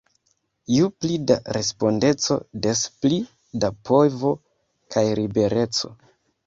[0.75, 3.21] Ju pli da respondeco, des pli
[3.65, 4.35] da povo
[4.97, 5.97] kaj libereco!